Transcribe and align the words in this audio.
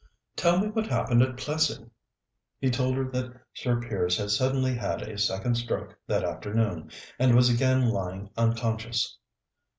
"Tell 0.35 0.57
me 0.59 0.69
what 0.69 0.87
happened 0.87 1.21
at 1.21 1.37
Plessing." 1.37 1.91
He 2.57 2.71
told 2.71 2.95
her 2.95 3.03
that 3.11 3.39
Sir 3.53 3.79
Piers 3.79 4.17
had 4.17 4.31
suddenly 4.31 4.73
had 4.73 5.03
a 5.03 5.15
second 5.19 5.57
stroke 5.59 5.95
that 6.07 6.23
afternoon, 6.23 6.89
and 7.19 7.35
was 7.35 7.49
again 7.51 7.87
lying 7.87 8.31
unconscious. 8.35 9.19